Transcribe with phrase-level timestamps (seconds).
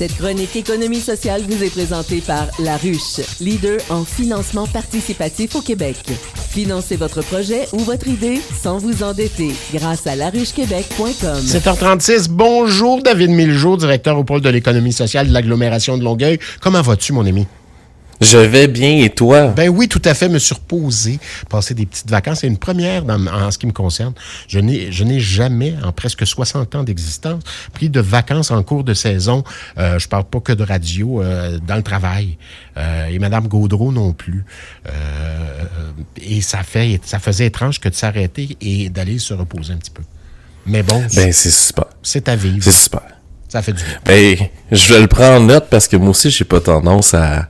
[0.00, 5.60] Cette chronique économie sociale vous est présentée par La Ruche, leader en financement participatif au
[5.60, 5.94] Québec.
[6.48, 11.44] Financez votre projet ou votre idée sans vous endetter grâce à laruchequebec.com.
[11.44, 16.38] 7h36, bonjour David Miljour, directeur au pôle de l'économie sociale de l'agglomération de Longueuil.
[16.62, 17.46] Comment vas-tu, mon ami?
[18.20, 19.48] Je vais bien et toi?
[19.48, 22.40] Ben oui, tout à fait, me surposer, passer des petites vacances.
[22.40, 24.12] C'est une première en ce qui me concerne.
[24.46, 27.42] Je n'ai, je n'ai jamais, en presque 60 ans d'existence,
[27.72, 29.42] pris de vacances en cours de saison.
[29.78, 32.36] Euh, je parle pas que de radio, euh, dans le travail.
[32.76, 34.44] Euh, et Madame Gaudreau non plus.
[34.86, 35.64] Euh,
[36.20, 39.90] et ça, fait, ça faisait étrange que de s'arrêter et d'aller se reposer un petit
[39.90, 40.02] peu.
[40.66, 41.86] Mais bon, ben, c'est super.
[42.02, 42.62] C'est à vivre.
[42.62, 43.02] C'est super.
[43.48, 43.98] Ça fait du bien.
[44.04, 44.36] Ben,
[44.70, 47.48] je vais le prendre en note parce que moi aussi, j'ai pas tendance à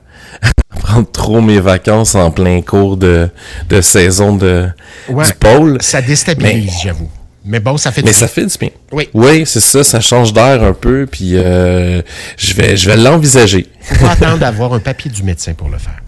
[0.91, 3.29] prendre trop mes vacances en plein cours de,
[3.69, 4.67] de saison de,
[5.07, 5.77] du pôle.
[5.79, 7.09] Ça déstabilise, j'avoue.
[7.43, 8.69] Mais bon, ça fait du Mais ça fait du bien.
[8.91, 9.09] Oui.
[9.13, 12.01] Oui, c'est ça, ça change d'air un peu, puis euh,
[12.37, 13.67] je vais, je vais l'envisager.
[13.81, 15.99] Faut attendre d'avoir un papier du médecin pour le faire.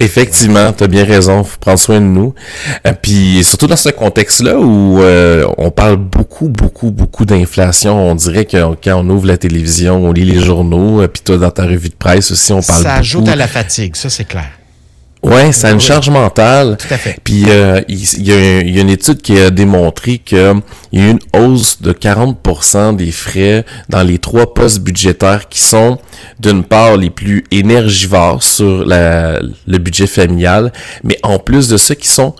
[0.00, 2.34] Effectivement, tu as bien raison, faut prendre soin de nous.
[2.86, 8.14] Euh, puis surtout dans ce contexte-là où euh, on parle beaucoup, beaucoup, beaucoup d'inflation, on
[8.14, 11.50] dirait que quand on ouvre la télévision, on lit les journaux, euh, puis toi dans
[11.50, 13.00] ta revue de presse aussi, on parle Ça beaucoup.
[13.00, 14.50] ajoute à la fatigue, ça c'est clair.
[15.22, 16.76] Ouais, ça a une charge mentale.
[16.76, 17.16] Tout à fait.
[17.22, 20.38] Puis euh, il, y a, il, y a, une étude qui a démontré qu'il
[20.92, 25.60] y a eu une hausse de 40% des frais dans les trois postes budgétaires qui
[25.60, 25.98] sont
[26.40, 30.72] d'une part les plus énergivores sur la, le budget familial,
[31.04, 32.34] mais en plus de ça qui sont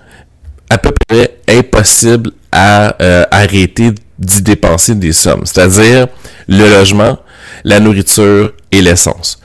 [0.69, 6.09] à peu près impossibles à euh, arrêter d'y dépenser des sommes, c'est-à-dire
[6.49, 7.19] le logement,
[7.63, 9.39] la nourriture et l'essence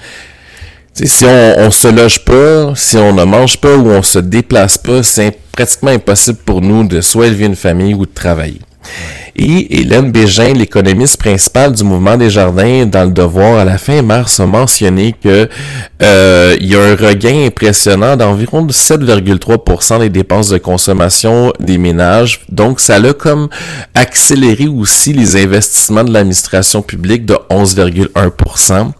[1.05, 4.77] si on, on se loge pas, si on ne mange pas ou on se déplace
[4.77, 8.61] pas, c'est pratiquement impossible pour nous de soit élever une famille ou de travailler.
[9.39, 14.01] Et Hélène Bégin, l'économiste principale du mouvement des jardins, dans le devoir à la fin
[14.01, 15.47] mars, a mentionné que
[16.01, 22.41] euh, il y a un regain impressionnant d'environ 7,3% des dépenses de consommation des ménages.
[22.49, 23.47] Donc, ça a comme
[23.93, 28.91] accéléré aussi les investissements de l'administration publique de 11,1%.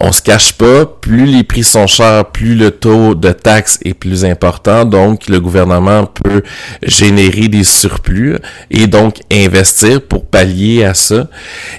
[0.00, 3.92] On se cache pas, plus les prix sont chers, plus le taux de taxe est
[3.92, 4.86] plus important.
[4.86, 6.42] Donc, le gouvernement peut
[6.82, 8.38] générer des surplus
[8.70, 11.26] et donc investir pour pallier à ça.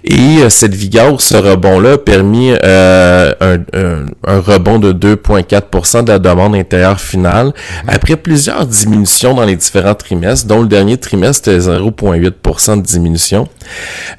[0.04, 6.20] Et euh, cette vigueur, ce rebond-là, a permis euh, un, rebond de 2,4% de la
[6.20, 7.54] demande intérieure finale
[7.88, 13.48] après plusieurs diminutions dans les différents trimestres, dont le dernier trimestre était 0,8% de diminution.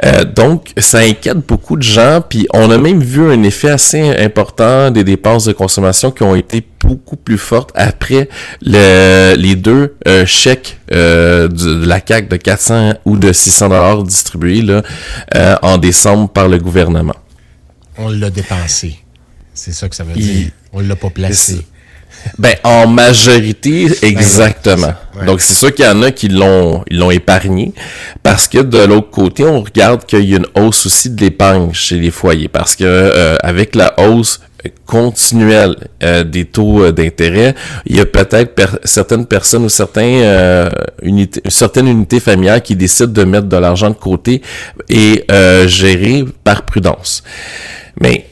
[0.05, 4.11] Euh, donc, ça inquiète beaucoup de gens, puis on a même vu un effet assez
[4.17, 8.29] important des dépenses de consommation qui ont été beaucoup plus fortes après
[8.63, 14.03] le, les deux euh, chèques euh, de la CAC de 400 ou de 600 dollars
[14.03, 14.83] distribués là,
[15.35, 17.17] euh, en décembre par le gouvernement.
[17.97, 18.97] On l'a dépensé.
[19.53, 20.51] C'est ça que ça veut dire.
[20.73, 21.65] On l'a pas placé.
[22.39, 24.95] Ben, en majorité, ben exactement.
[25.27, 27.73] Donc, c'est sûr qu'il y en a qui l'ont, ils l'ont épargné.
[28.23, 31.73] Parce que de l'autre côté, on regarde qu'il y a une hausse aussi de l'épargne
[31.73, 32.49] chez les foyers.
[32.49, 34.41] Parce que, euh, avec la hausse
[34.87, 37.55] continuelle euh, des taux euh, d'intérêt,
[37.87, 40.71] il y a peut-être certaines personnes ou certains
[41.03, 44.43] unités, certaines unités familiales qui décident de mettre de l'argent de côté
[44.89, 45.25] et
[45.67, 47.23] gérer par prudence.
[48.01, 48.27] Mais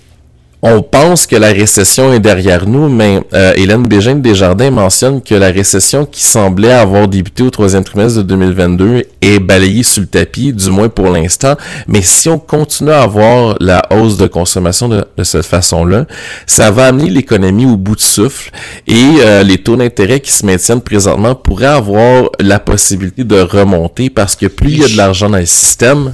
[0.65, 5.35] on pense que la récession est derrière nous, mais euh, Hélène Bégin Desjardins mentionne que
[5.35, 10.07] la récession qui semblait avoir débuté au troisième trimestre de 2022 est balayée sous le
[10.07, 11.57] tapis, du moins pour l'instant.
[11.89, 16.07] Mais si on continue à avoir la hausse de consommation de, cette façon-là,
[16.47, 18.53] ça va amener l'économie au bout de souffle
[18.87, 24.11] et euh, les taux d'intérêt qui se maintiennent présentement pourraient avoir la possibilité de remonter
[24.11, 26.13] parce que plus il y a de l'argent dans le système,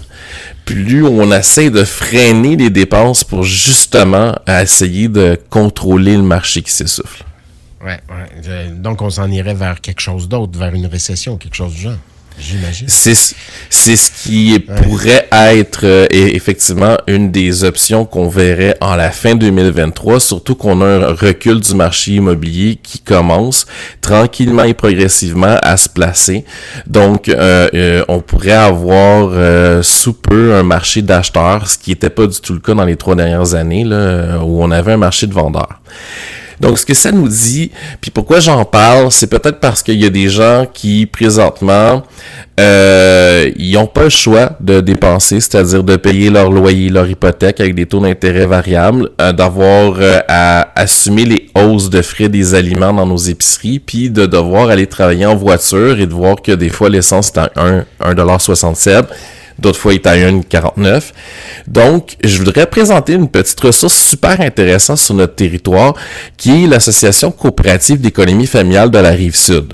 [0.65, 6.73] plus on essaie de freiner les dépenses pour justement essayer de contrôler le marché qui
[6.73, 7.25] s'essouffle.
[7.85, 8.01] Ouais.
[8.71, 11.97] Donc on s'en irait vers quelque chose d'autre, vers une récession, quelque chose du genre.
[12.41, 12.87] J'imagine.
[12.89, 13.15] C'est
[13.97, 20.21] ce qui pourrait être euh, effectivement une des options qu'on verrait en la fin 2023,
[20.21, 23.67] surtout qu'on a un recul du marché immobilier qui commence
[24.01, 26.45] tranquillement et progressivement à se placer.
[26.87, 29.31] Donc euh, euh, on pourrait avoir
[29.83, 32.97] sous peu un marché d'acheteurs, ce qui n'était pas du tout le cas dans les
[32.97, 35.81] trois dernières années là, où on avait un marché de vendeurs.
[36.61, 37.71] Donc, ce que ça nous dit,
[38.01, 42.03] puis pourquoi j'en parle, c'est peut-être parce qu'il y a des gens qui, présentement,
[42.59, 47.61] euh, ils n'ont pas le choix de dépenser, c'est-à-dire de payer leur loyer, leur hypothèque
[47.61, 52.55] avec des taux d'intérêt variables, euh, d'avoir euh, à assumer les hausses de frais des
[52.55, 56.53] aliments dans nos épiceries, puis de devoir aller travailler en voiture et de voir que
[56.53, 57.51] des fois l'essence est à
[58.01, 59.05] 1,67$.
[59.59, 61.13] D'autres fois il est à 1,49.
[61.67, 65.95] Donc, je voudrais présenter une petite ressource super intéressante sur notre territoire,
[66.37, 69.73] qui est l'Association coopérative d'économie familiale de la Rive-Sud.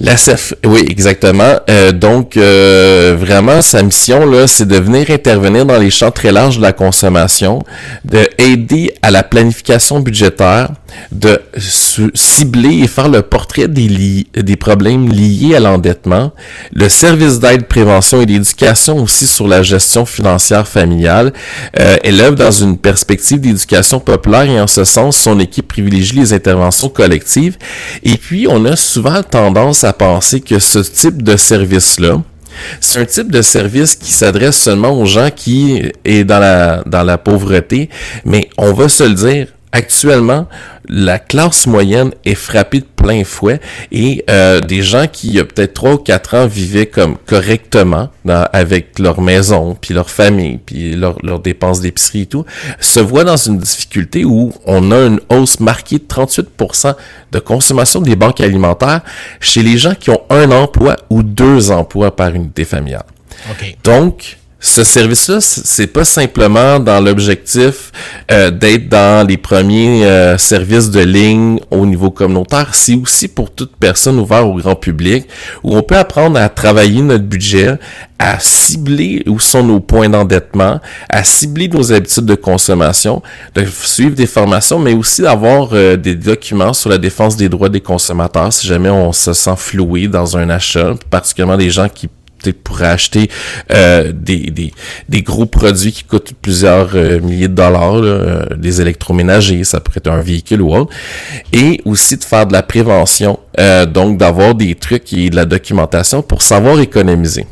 [0.00, 1.58] La CEF, oui, exactement.
[1.68, 6.30] Euh, donc, euh, vraiment, sa mission, là, c'est de venir intervenir dans les champs très
[6.30, 7.64] larges de la consommation,
[8.04, 10.70] de aider à la planification budgétaire,
[11.12, 11.40] de
[12.14, 16.32] cibler et faire le portrait des, des problèmes liés à l'endettement,
[16.72, 21.32] le service d'aide, prévention et d'éducation aussi sur la gestion financière familiale.
[21.78, 26.14] Euh, elle œuvre dans une perspective d'éducation populaire et en ce sens, son équipe privilégie
[26.14, 27.56] les interventions collectives.
[28.04, 32.22] Et puis, on a souvent tendance à à penser que ce type de service-là,
[32.80, 37.02] c'est un type de service qui s'adresse seulement aux gens qui est dans la, dans
[37.02, 37.88] la pauvreté,
[38.24, 40.46] mais on va se le dire, actuellement,
[40.88, 43.60] la classe moyenne est frappée de plein fouet
[43.92, 47.16] et euh, des gens qui, il y a peut-être trois ou quatre ans, vivaient comme
[47.26, 52.44] correctement avec leur maison, puis leur famille, puis leurs dépenses d'épicerie et tout,
[52.80, 56.94] se voient dans une difficulté où on a une hausse marquée de 38%
[57.32, 59.02] de consommation des banques alimentaires
[59.40, 63.04] chez les gens qui ont un emploi ou deux emplois par unité familiale.
[63.84, 67.92] Donc, ce service-là, c'est pas simplement dans l'objectif
[68.32, 73.52] euh, d'être dans les premiers euh, services de ligne au niveau communautaire, c'est aussi pour
[73.52, 75.28] toute personne ouverte au grand public,
[75.62, 77.78] où on peut apprendre à travailler notre budget,
[78.18, 83.22] à cibler où sont nos points d'endettement, à cibler nos habitudes de consommation,
[83.54, 87.68] de suivre des formations, mais aussi d'avoir euh, des documents sur la défense des droits
[87.68, 92.08] des consommateurs si jamais on se sent floué dans un achat, particulièrement des gens qui
[92.64, 93.28] pour acheter
[93.72, 94.72] euh, des, des,
[95.08, 99.98] des, gros produits qui coûtent plusieurs euh, milliers de dollars, euh, des électroménagers, ça pourrait
[99.98, 100.94] être un véhicule ou autre,
[101.52, 103.38] et aussi de faire de la prévention,
[103.92, 107.46] donc d'avoir des trucs et de la documentation pour savoir économiser.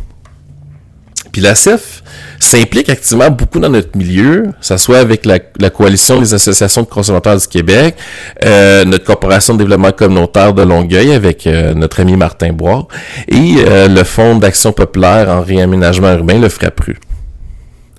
[1.33, 2.03] Puis la CEF
[2.41, 5.39] s'implique activement beaucoup dans notre milieu, ça soit avec la,
[5.71, 7.97] coalition des associations de consommateurs du Québec,
[8.45, 12.87] euh, notre corporation de développement communautaire de Longueuil avec euh, notre ami Martin Bois
[13.29, 16.99] et euh, le Fonds d'action populaire en réaménagement urbain, le FRAPRU.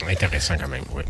[0.09, 1.03] Intéressant quand même, oui.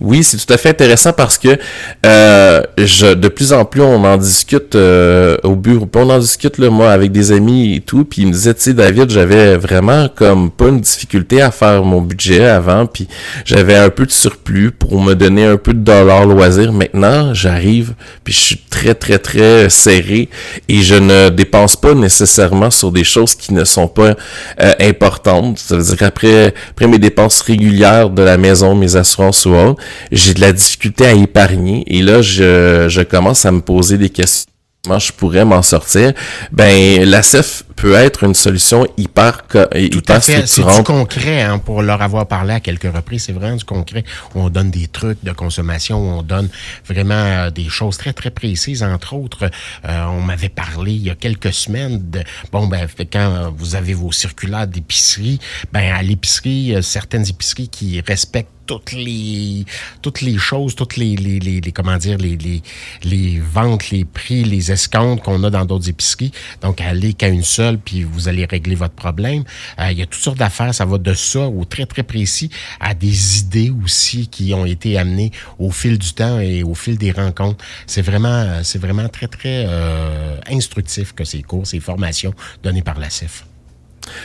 [0.00, 1.58] Oui, c'est tout à fait intéressant parce que
[2.04, 6.58] euh, je, de plus en plus on en discute euh, au bureau, on en discute
[6.58, 9.56] là, moi avec des amis et tout, puis ils me disaient, tu sais, David, j'avais
[9.56, 13.08] vraiment comme pas une difficulté à faire mon budget avant, puis
[13.44, 16.72] j'avais un peu de surplus pour me donner un peu de dollars loisirs.
[16.72, 20.28] Maintenant, j'arrive, puis je suis très très très serré
[20.68, 24.14] et je ne dépense pas nécessairement sur des choses qui ne sont pas
[24.60, 25.58] euh, importantes.
[25.58, 29.82] Ça veut dire qu'après après mes dépenses régulières de la maison, mes assurances ou autres,
[30.12, 31.84] j'ai de la difficulté à épargner.
[31.86, 34.50] Et là, je, je commence à me poser des questions.
[34.86, 36.12] Comment je pourrais m'en sortir,
[36.52, 39.42] ben la CEF peut être une solution hyper,
[39.74, 43.64] hyper C'est du concret, hein, pour leur avoir parlé à quelques reprises, c'est vraiment du
[43.64, 44.04] concret.
[44.36, 46.48] Où on donne des trucs de consommation, où on donne
[46.86, 48.84] vraiment euh, des choses très, très précises.
[48.84, 49.50] Entre autres,
[49.88, 52.20] euh, on m'avait parlé il y a quelques semaines de,
[52.52, 55.40] bon, ben, quand vous avez vos circulaires d'épicerie,
[55.72, 59.64] ben, à l'épicerie, certaines épiceries qui respectent toutes les
[60.02, 62.62] toutes les choses, toutes les, les, les, comment dire les, les,
[63.04, 66.32] les ventes, les prix, les escomptes qu'on a dans d'autres épiceries.
[66.62, 69.44] Donc allez qu'à une seule puis vous allez régler votre problème.
[69.78, 72.50] Euh, il y a toutes sortes d'affaires, ça va de ça au très très précis
[72.80, 76.98] à des idées aussi qui ont été amenées au fil du temps et au fil
[76.98, 77.64] des rencontres.
[77.86, 82.98] C'est vraiment c'est vraiment très très euh, instructif que ces cours, ces formations données par
[82.98, 83.44] la CEF.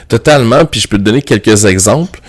[0.08, 2.20] Totalement, puis je peux te donner quelques exemples.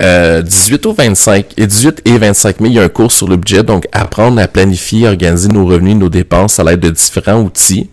[0.00, 3.28] Euh, 18 au 25, et 18 et 25 mai, il y a un cours sur
[3.28, 7.40] le budget, donc apprendre à planifier, organiser nos revenus, nos dépenses à l'aide de différents
[7.40, 7.90] outils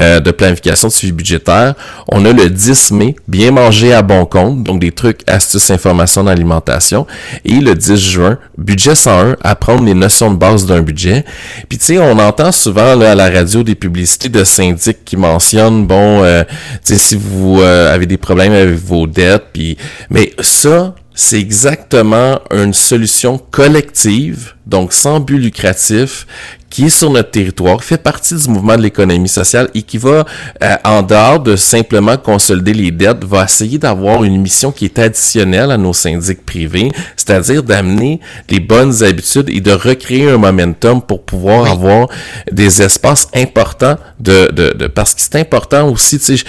[0.00, 1.74] euh, de planification de suivi budgétaire.
[2.08, 6.24] On a le 10 mai, bien manger à bon compte, donc des trucs, astuces, informations
[6.24, 7.06] d'alimentation.
[7.44, 11.24] Et le 10 juin, budget 101, apprendre les notions de base d'un budget.
[11.68, 15.16] Puis tu sais, on entend souvent là, à la radio des publicités de syndics qui
[15.16, 16.42] mentionnent, bon, euh,
[16.84, 19.46] tu sais, si vous euh, avez des problèmes vos dettes.
[19.52, 19.76] Puis,
[20.10, 26.26] mais ça, c'est exactement une solution collective, donc sans but lucratif,
[26.72, 30.24] qui est sur notre territoire, fait partie du mouvement de l'économie sociale et qui va,
[30.62, 34.98] euh, en dehors de simplement consolider les dettes, va essayer d'avoir une mission qui est
[34.98, 41.02] additionnelle à nos syndics privés, c'est-à-dire d'amener les bonnes habitudes et de recréer un momentum
[41.02, 42.08] pour pouvoir avoir
[42.50, 46.44] des espaces importants de, de, de parce que c'est important aussi, tu sais,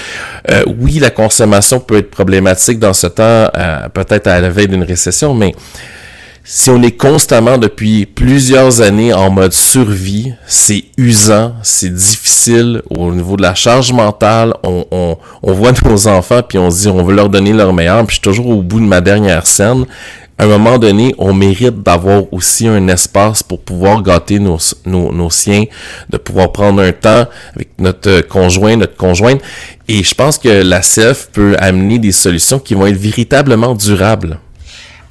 [0.51, 3.24] euh, oui, la consommation peut être problématique dans ce temps,
[3.58, 5.53] euh, peut-être à la veille d'une récession, mais
[6.45, 13.13] si on est constamment depuis plusieurs années en mode survie, c'est usant, c'est difficile au
[13.13, 14.53] niveau de la charge mentale.
[14.62, 18.05] On, voit nos enfants puis on se dit on veut leur donner leur meilleur.
[18.05, 19.85] Puis je suis toujours au bout de ma dernière scène.
[20.38, 25.13] À un moment donné, on mérite d'avoir aussi un espace pour pouvoir gâter nos, nos,
[25.13, 25.63] nos siens,
[26.09, 29.41] de pouvoir prendre un temps avec notre conjoint, notre conjointe.
[29.88, 34.39] Et je pense que la CEF peut amener des solutions qui vont être véritablement durables.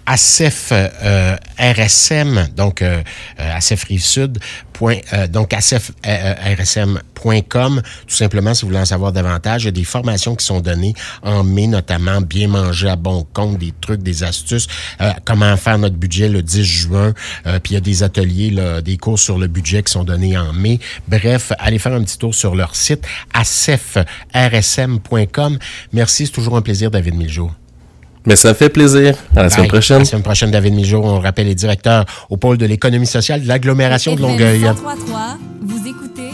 [0.06, 3.02] ACEF euh, RSM, donc euh,
[3.40, 4.38] euh ACEF Rive-Sud,
[4.82, 9.62] euh, donc acefrsm.com, tout simplement si vous voulez en savoir davantage.
[9.62, 13.24] Il y a des formations qui sont données en mai, notamment bien manger à bon
[13.32, 14.66] compte, des trucs, des astuces,
[15.24, 18.96] comment faire notre budget le 10 juin, puis il y a des ateliers, là, des
[18.96, 20.80] cours sur le budget qui sont donnés en mai.
[21.06, 25.58] Bref, allez faire un petit tour sur leur site acefrsm.com.
[25.92, 27.54] Merci, c'est toujours un plaisir, David Miljour.
[28.26, 29.16] Mais ça fait plaisir.
[29.36, 29.96] À la semaine prochaine.
[29.96, 31.04] À la semaine prochaine, David Mijour.
[31.04, 34.64] On rappelle les directeurs au pôle de l'économie sociale de l'agglomération de Longueuil.
[35.62, 36.31] vous écoutez